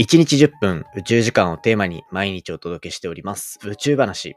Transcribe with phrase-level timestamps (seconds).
[0.00, 4.34] 1日10分宇宙時間をテーマに毎日お届けしております宇宙話。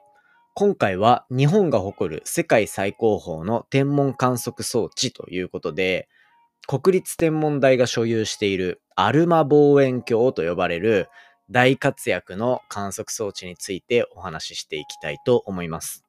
[0.55, 6.09] 今回は日本が誇る世界最高峰の天文観測装置ということで、
[6.67, 11.07] 国立天文台が所有しているアルマ望遠鏡と呼ばれる
[11.49, 16.03] 大活躍の観測装置についてお話ししていきたいと思います。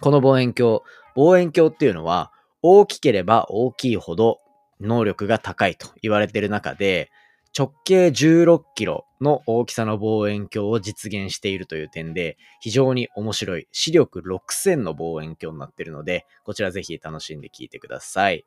[0.00, 0.82] この望遠鏡、
[1.16, 2.30] 望遠鏡っていうのは
[2.62, 4.38] 大きければ大きいほど
[4.80, 7.10] 能力が高いと言われている中で、
[7.56, 18.44] 直径16キロの大きさの望遠鏡を実現しているという点で、非常に面白い視力6000の望遠鏡になっているので、こちらぜひ楽しんで聞いてください。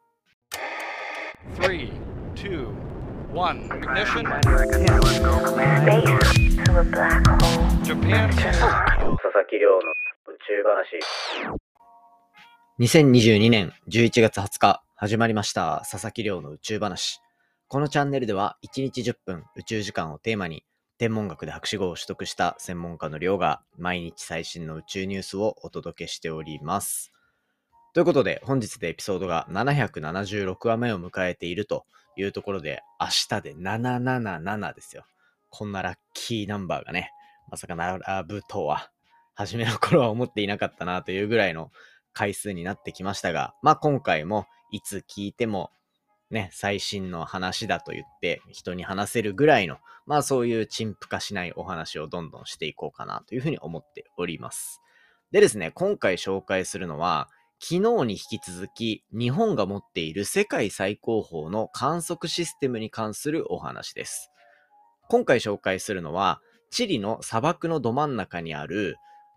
[1.59, 1.92] 3,
[2.36, 2.92] 2,
[3.34, 4.23] 1, ignition.
[7.84, 8.30] Japan.
[8.31, 11.00] 佐々木亮の宇宙話。
[12.80, 15.86] 2022年11月20日、始まりました。
[15.90, 17.22] 佐々木亮の宇宙話。
[17.71, 20.66] このチャンネルでは1日10分宇宙時間をテーマに
[20.98, 27.13] 天文学で博士号を取得した専門家の亮が毎日最新の宇宙ニュースをお届けしております。
[27.94, 31.86] ということで本日でエピソードが776話目を迎えていると
[32.17, 35.06] いうところで明日で777ですよ。
[35.50, 37.11] こんなラッキーナンバーがね、
[37.50, 38.91] まさか並ぶとは
[39.33, 41.72] 初めの頃は思っていなかったなというぐらいの
[42.11, 45.72] 回数になってきましたが、まあ今回もいつ聞いても
[46.32, 54.82] ね、最新の話だと言って人に話せるぐらいの、まあそういう陳腐化しないお話をどんどんしていこうかなというふうに思っております。
[55.32, 64.32] でですね、今回紹介するのは、昨日に引き続き日本が持っている世界最高峰の観測システムに関するお話です。
[65.09, 68.96] 今回紹介するのは、チリの砂漠のど真ん中にある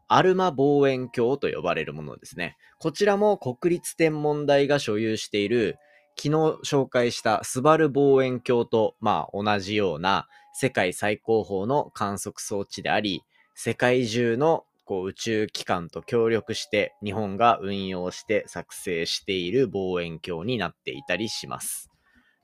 [0.08, 2.56] アルマ望遠鏡と呼ばれるものですね。
[2.78, 5.76] こちらも国立天文台が所有している
[6.16, 6.30] 昨日
[6.64, 13.22] 紹介したスバル望遠鏡と、まあ、同じような世界最高峰の観測装置であり、
[13.54, 21.90] 世界中のこう宇宙機関と協力して日本が運用して作成している望遠鏡になっていたりします。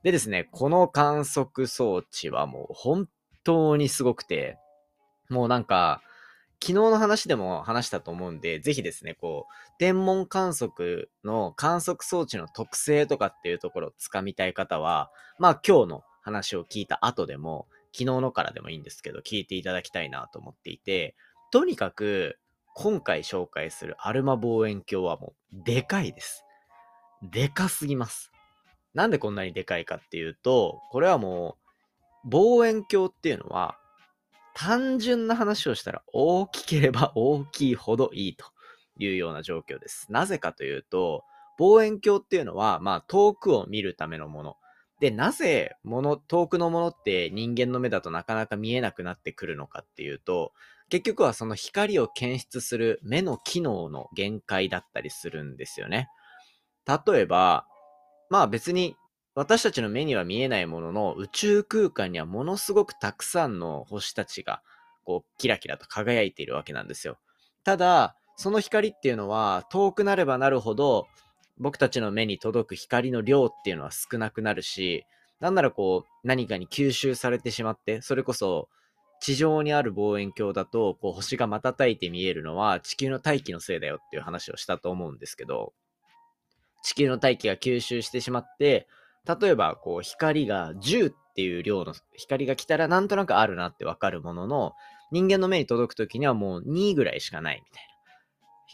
[0.03, 3.09] でですね、この観測装置はもう本
[3.45, 4.57] 当にすごくて、
[5.29, 6.03] もうなんか、
[6.63, 21.17] 昨日の話でも話したと思うんで、ぜひですね、こう、天文観測の観測装置の特性とかっていうところをつかみたい方は、まあ今日の話を聞いた後でも、昨日のからでもいいんですけど、聞いていただきたいなと思っていて、
[21.51, 22.39] とにかく、
[22.75, 26.45] 今回紹介するアルマ望遠鏡はもう、でかいです。
[27.23, 28.31] でかすぎます。
[28.95, 31.57] なんでこんなにでかいかっていうと、これはも
[32.25, 33.79] う、望遠鏡っていうのは、
[34.61, 38.45] 単純な話をしたら大きければ 大きいほどいいと
[38.99, 40.13] いうような状況です。
[40.13, 41.25] なぜかというと、
[41.57, 44.57] 望遠鏡っていうのは、まあ、遠くを見るためのもの。
[45.01, 50.53] で、なぜ、もの、遠くのものって人間の目だとなかなか見えなくなってくるのかっていうと、
[50.91, 56.09] 結局はその光を検出する目の機能の限界だったりするんですよね。
[56.87, 57.67] 例えば、
[58.29, 58.95] まあ別に
[59.41, 64.61] 私たちの目には見えないものの宇宙空間にはものすごくたくさんの星たちが
[65.03, 67.17] こうキラキラと輝いているわけなんですよ。
[67.65, 71.07] ただ、その光っていうのは遠くなればなるほど
[71.57, 75.07] 僕たちの目に届く光の量っていうのは少なくなるし、
[75.41, 78.69] なんならこう何かに吸収されてしまって、それこそ
[79.23, 85.73] 地上にある望遠鏡だとこう星が瞬いて見えるのは地球の大気のせいだよっていう話をしたと思うんですけど、
[86.83, 88.87] 地球の大気が吸収してしまって、
[89.27, 94.73] 例えば、こう、光が10っていう量の光が来たらなんとなくあるなってわかるものの、
[95.13, 97.91] 人間の目に届くときにはもう2ぐらいしかないみたいな。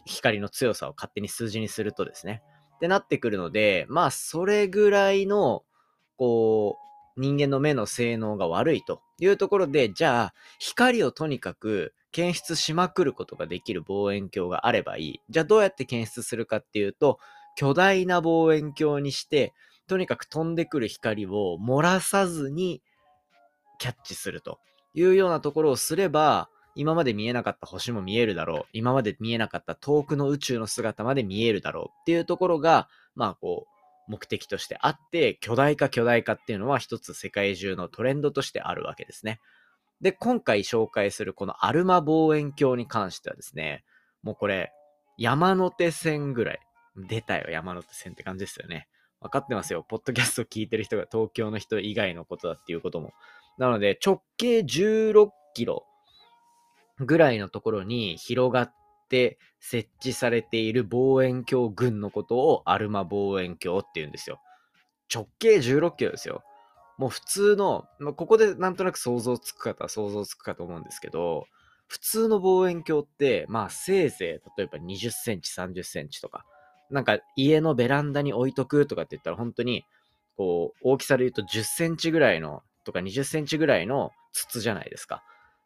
[0.04, 2.42] 光の強さを勝手に数字にするとですね。
[2.76, 5.64] ってなってくるので、まあ、それぐらいの、
[6.16, 6.78] こ
[7.16, 15.20] う、人間の目の性能が悪いというところで、じゃあ、光をとにかく検出しまくることができる望遠鏡があればいい。
[15.30, 17.18] じゃあ、どうやって検出するかっていうと、
[17.56, 19.54] 巨大な望遠鏡にして、
[19.86, 22.82] とにかく飛んでくる光を漏らさずに
[23.78, 24.59] キャッチすると
[24.94, 28.65] いうようなところをすれば、今まで見えなかった星も見えるだろう。
[28.72, 33.66] 今まで見えなかった遠くの宇宙の姿まで見えるだろうっていうところが、まあこ
[34.09, 39.41] う、目的としてあって、巨大化巨大化っていうのは一つ世界中のトレンドとしてあるわけですね。
[40.00, 43.84] で、今回紹介するこのアルマ望遠鏡に関してはですね、
[44.22, 44.71] もうこれ、
[45.18, 46.60] 山手線ぐらい。
[46.97, 48.88] 出たよ、山手線って感じですよね。
[49.21, 49.84] 分かってますよ。
[49.89, 53.13] ポッドキャスト聞いてる人が東京の人以外のことだっていうことも。
[53.59, 55.86] なので、直径16キロ
[56.98, 58.74] ぐらいのところに広がっ
[59.09, 64.41] て設置されている望遠鏡群のことをアルマ望遠鏡って言うんですよ。
[65.13, 66.42] 直径16キロですよ。
[66.98, 71.47] もう普通の、まあ、ここでなんとなく想像つく方は想像つくかと思うんですけど、
[71.86, 76.45] 普通の望遠鏡って、まあせいぜい例えば20センチ、30センチとか、
[76.91, 79.84] なんか家のベランダに置いとくとかって言ったら本当に、
[80.36, 85.22] こう、大きさで言うと10センチぐらいの、とか20センチぐらいの筒じゃないですか。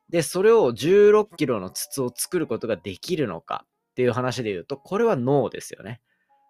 [0.09, 6.01] で、それを16キロの筒を作ることができるのかっていう話で言うと、これはノーですよね。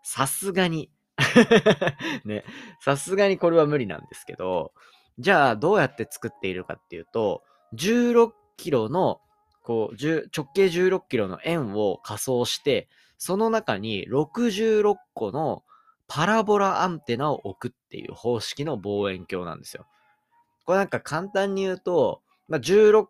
[0.03, 0.91] さすがに
[2.25, 2.45] ね、
[2.81, 4.73] さすがにこれは無理なんですけど、
[5.19, 7.43] じゃあどうやって作っているかっていうと、
[7.75, 9.21] 16キロの、
[9.63, 12.89] こう、直径16キロの円を仮装して、
[13.21, 15.63] その中に66個の
[16.09, 19.87] パラボラアンテナを置くっていう方式の望遠鏡なんですよ。
[20.65, 23.09] これなんか簡単に言うと、まあ、16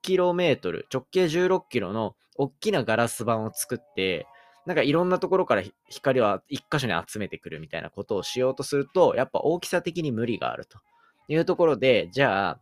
[0.00, 4.28] キロメートル、直径16キロの大きなガラス板を作って、
[4.64, 10.78] なんかいろんなところから光を一箇所に集めてくるみたいなことをしようとすると、やっぱ大きさ的に無理があると
[11.26, 12.60] いうところで、じゃあ、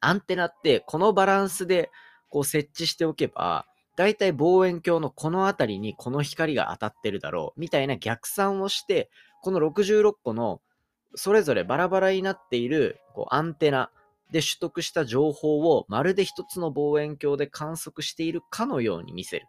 [0.00, 1.90] アンテナってこのバランスで
[2.28, 3.64] こう設置しておけば、
[3.96, 9.10] だいたい望遠鏡のこの辺りにこの光が当たってるだろう、みたいな逆算をして、
[9.42, 10.60] この66個の
[11.14, 13.90] それぞれバラバラになっているこうアンテナ
[14.30, 19.46] で取得した情報をまるで一つの望遠鏡で観測しているかのように見せる。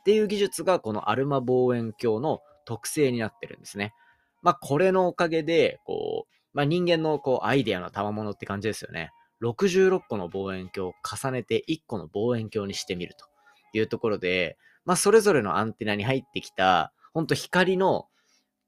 [0.00, 3.94] っていう技術がこのアルマ望遠鏡の特性になってるんですね。
[4.42, 9.10] まあこれのおかげで、こう、まあ人間のこうアイデアの賜物って感じですよね。
[9.42, 13.26] 66個の望遠鏡を重ねて1個の望遠鏡にしてみると
[13.78, 18.06] いうところで、まあそれぞれのアンテナに入ってきた、本当光の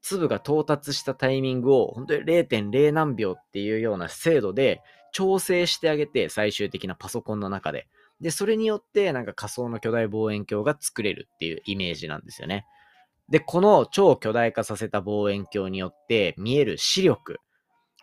[0.01, 7.87] 粒が到達したタイミングを本当に0.0何秒っていうような精度で調整してあげて最終的なパソコンの中で
[8.21, 12.65] で、それによってなんか仮想の巨大望遠鏡が作れるっていうイメージなんですよね。
[13.29, 17.37] で、この超巨大化させた望遠鏡によって見える視力。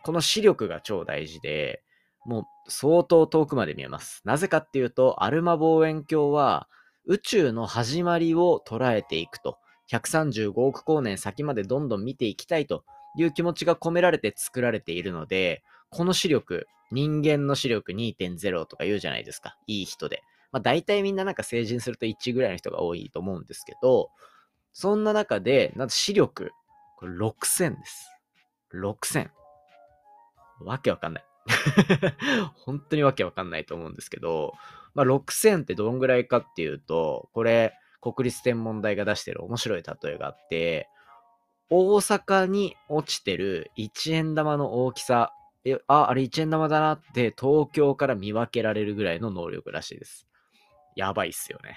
[0.04, 1.82] この視力が超大事で、
[2.24, 4.22] もう相当遠くまで見えます。
[4.24, 6.68] なぜかっていうと、アルマ望遠鏡は
[7.08, 9.58] 宇宙の始まりを捉えていくと。
[9.90, 12.84] 135億光年先までどんどん見ていきたいと
[13.16, 19.56] いう気持ちが込められて作られているので、この視力、人間の視力2.0とか言うじゃないですか。
[19.68, 20.22] いい人で。
[20.50, 24.10] まあ大体みんななんか成人すると1ぐらいの人が多いと思うんですけど、
[24.72, 26.50] そんな中で、なんと視力、
[26.98, 28.10] これ6000です。
[28.74, 29.30] 6000。
[30.60, 31.24] わけわかんない。
[32.64, 34.54] 本当にわけわかんないと思うんですけど、
[34.96, 40.88] まあ6000ってどんぐらいかっていうと、これ、国立天文台が出してる面白い例えがあって、
[41.68, 45.32] 大阪に落ちてる1円玉の大きさ、
[45.86, 50.26] あ、あれ1円玉だなって東京から見分けられるぐらいの能力らしいです。
[50.94, 51.76] やばいっすよね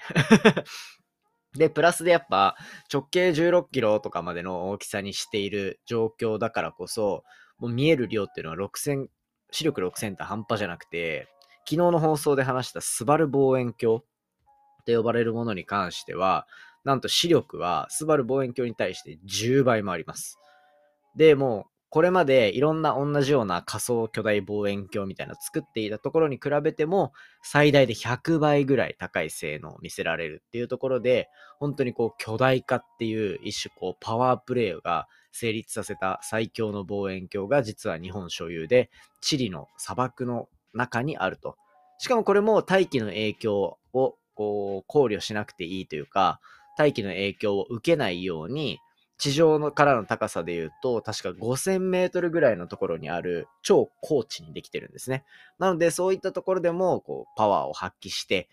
[1.52, 2.56] で、プラスでやっぱ
[2.90, 7.24] 直径16キロとかまでの大きさにしている状況だからこそ、
[7.58, 9.08] もう見える量っていうのは6000、
[9.50, 11.28] 視力6000って半端じゃなくて、
[11.70, 14.02] 昨日の放送で話したスバル望遠鏡っ
[14.84, 16.48] て呼ばれるものに関しては、
[16.82, 20.40] なんと視力はスバル望遠鏡に対して10倍もあります。
[21.14, 31.28] で、もうこれまでいろんな同じような仮想巨大望遠鏡みたいなのを作っていたところに比べても最大で100倍ぐらい高い性能を見せられるっていうところで
[31.60, 38.90] 本当にこう巨大化っていう一種こうパワープレイが成立させた最強の望遠鏡が実は日本所有で
[39.20, 41.56] チリの砂漠の中にあると。
[41.98, 46.40] しかもこれも大気の影響をこう考慮しなくていいというか
[46.78, 48.78] 大気の影響を受けないように
[49.20, 55.24] 地上のからの高さで言うと、確か5000メートルぐらいのところにある超高地にできてるんですね。
[55.58, 58.48] なので、そういったところでも、こう、パワーを発揮して、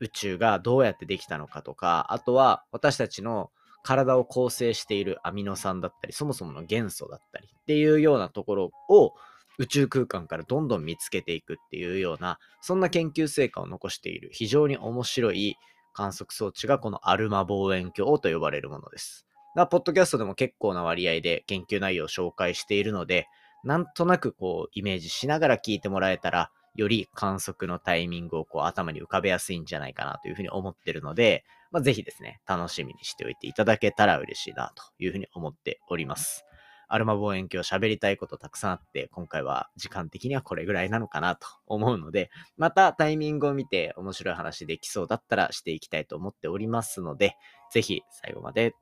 [0.00, 3.50] 宇宙がどうやってできたのかとか、あとは私たちの
[3.82, 9.12] 体を構成しているアミノ酸だったり、そもそもの元素だったりっていうようなところを
[9.58, 15.56] 宇宙空間からどんどん見つけていくっていうような、そんな研究成果を残している非常に面白い
[15.92, 19.26] 観測装置がこのアルマ望遠鏡と呼ばれるものです。
[19.54, 23.26] な、ポッドキャストでも結構な割合で研究内容を紹介しているので、
[23.64, 36.44] なんとなくこう、イメージしながら聞いてもらえたら、より観測のタイミングをこう頭に浮かべやすいんじゃないかなというふうに思ってるので、まあ、ぜひですね、楽しみにしておいていただけたら嬉しいなというふうに思っております。
[36.92, 47.36] アルマ望遠鏡喋りたいことたくさんあって、今回は時間的にはこれぐらいなのかなと思うので、またタイミングを見て面白い話できそうだったらしていきたいと思っておりますので、
[47.72, 48.74] ぜひ最後まで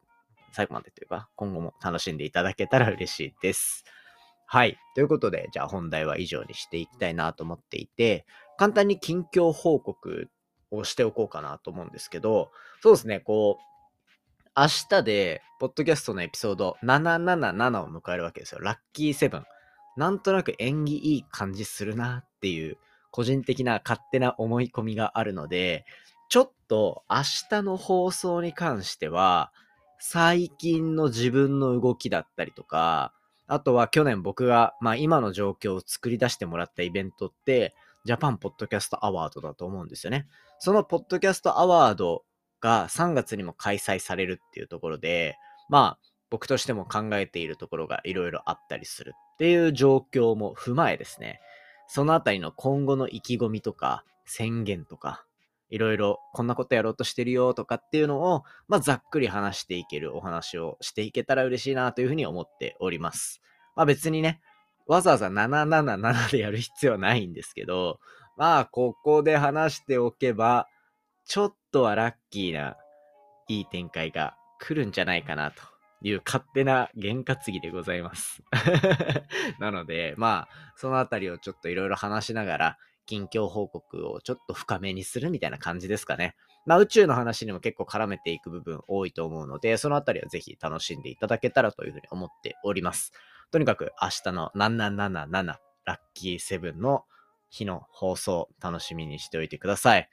[0.53, 3.85] 最後までというか、今後も楽しんでいただけたら嬉しいです。
[4.47, 4.79] はい。
[4.95, 8.25] ということで、じゃあ本題は以上にしていきたいなと思っていて、
[8.57, 10.31] 簡単に近況報告
[10.71, 12.51] をしておこうかなと思うんですけど、
[12.83, 13.63] そうですね、こう、
[14.59, 18.61] 明日で、ポッドキャストのエピソード777を迎えるわけですよ。
[18.61, 19.45] ラッキーセブン。
[19.97, 22.77] なんとなく縁起いい感じするなっていう
[23.13, 25.85] 個人的な勝手な思い込みがあるので、
[26.29, 29.53] ちょっと明日の放送に関しては、
[30.01, 33.13] 最近の自分の動きだったりとか、
[33.47, 40.27] あとは去年僕が、まあ今の状況を作り出してもらったイベントって、ジャパンポッドキャストアワードだと思うんですよね。
[40.59, 42.25] そのポッドキャストアワード
[42.61, 45.37] が3月にも開催されるっていうところで、
[45.69, 51.41] まあ僕としても考えているところがいろいろあったりするっていう状況も踏まえですね、
[51.87, 55.25] そのあたりの今後の意気込みとか宣言とか、
[55.71, 63.41] いろいろこんなことやろうとしてるよとかっていうのを、まあ、ざっくり話していけるお話をしていけたら嬉しいなというふうに思っております。
[63.77, 64.41] まあ別にね、
[64.87, 68.01] わざわざ777でやる必要はないんですけど、
[68.37, 70.67] まあここで話しておけば、
[71.29, 72.79] ちょっとはラッキーな
[73.49, 75.63] いい展開が来るんじゃないかなと
[76.01, 78.43] いう勝手な験担ぎでございます。
[79.61, 86.35] なので、まあ、そのあたりをちょっといろいろ話しながら、近況報告をちょっと深めにするみたいな感じですかね。
[86.65, 93.13] まあ宇宙の話にも結構絡めていく部分多いと思うので、そのあたりはぜひ楽しんでいただけたらというふうに思っております。
[93.51, 97.05] とにかく明日の777ラッキーセブンの
[97.51, 100.09] 日の放送楽しみにしておいてください。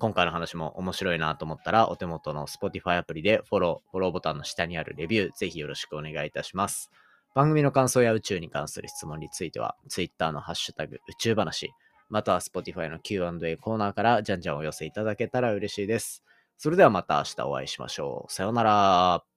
[0.00, 6.90] 今回の話も面白いなと思ったら、お手元の Spotify アプリでフォロー、フォローボタンの下にあるレビュー、ぜひよろしくお願いいたします。
[7.34, 11.70] 番組の感想や宇宙に関する質問については、Twitter のハッシュタグ宇宙話、
[12.08, 16.24] または Spotify の Q&A コーナーからじゃんじゃんお寄せいただけたら嬉しいです。
[16.56, 18.32] それではまた明日お会いしましょう。
[18.32, 19.29] さようなら。